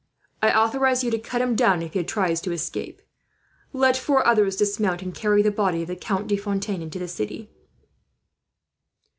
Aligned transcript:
I 0.41 0.51
authorize 0.59 1.03
you 1.03 1.11
to 1.11 1.19
cut 1.19 1.43
him 1.43 1.55
down, 1.55 1.83
if 1.83 1.93
he 1.93 2.03
tries 2.03 2.41
to 2.41 2.51
escape. 2.51 3.03
Let 3.71 3.95
four 3.95 4.25
others 4.25 4.55
dismount, 4.55 5.03
and 5.03 5.13
carry 5.13 5.43
the 5.43 5.51
body 5.51 5.83
of 5.83 5.89
the 5.89 5.95
Count 5.95 6.25
de 6.27 6.37
Fontaine 6.37 6.81
into 6.81 6.97
the 6.97 7.07
city. 7.07 7.51